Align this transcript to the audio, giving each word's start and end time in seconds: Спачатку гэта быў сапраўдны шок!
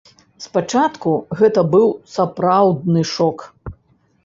Спачатку 0.45 1.11
гэта 1.41 1.61
быў 1.75 1.85
сапраўдны 2.15 3.07
шок! 3.13 3.49